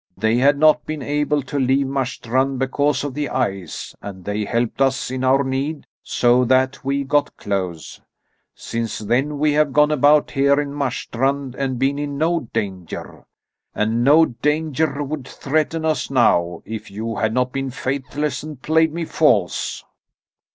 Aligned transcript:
They 0.17 0.37
had 0.37 0.57
not 0.57 0.83
been 0.87 1.03
able 1.03 1.43
to 1.43 1.59
leave 1.59 1.85
Marstrand 1.85 2.57
because 2.57 3.03
of 3.03 3.13
the 3.13 3.29
ice, 3.29 3.93
and 4.01 4.25
they 4.25 4.45
helped 4.45 4.81
us 4.81 5.11
in 5.11 5.23
our 5.23 5.43
need, 5.43 5.85
so 6.01 6.43
that 6.45 6.83
we 6.83 7.03
got 7.03 7.37
clothes. 7.37 8.01
Since 8.55 8.97
then 8.97 9.37
we 9.37 9.51
have 9.53 9.71
gone 9.73 9.91
about 9.91 10.31
here 10.31 10.59
in 10.59 10.73
Marstrand 10.73 11.53
and 11.53 11.77
been 11.77 11.99
in 11.99 12.17
no 12.17 12.49
danger. 12.51 13.25
And 13.75 14.03
no 14.03 14.25
danger 14.25 15.03
would 15.03 15.27
threaten 15.27 15.85
us 15.85 16.09
now, 16.09 16.63
if 16.65 16.89
you 16.89 17.17
had 17.17 17.31
not 17.31 17.51
been 17.53 17.69
faithless 17.69 18.41
and 18.41 18.59
played 18.59 18.91
me 18.91 19.05
false." 19.05 19.83